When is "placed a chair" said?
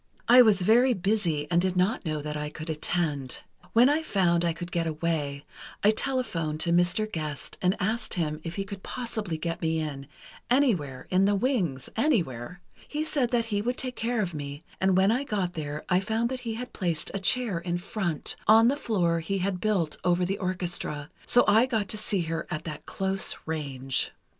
16.73-17.59